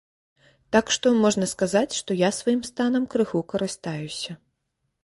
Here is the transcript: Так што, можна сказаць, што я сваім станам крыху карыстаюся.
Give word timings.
Так 0.75 0.85
што, 0.95 1.11
можна 1.25 1.49
сказаць, 1.53 1.93
што 1.99 2.17
я 2.27 2.33
сваім 2.41 2.61
станам 2.71 3.03
крыху 3.13 3.47
карыстаюся. 3.55 4.31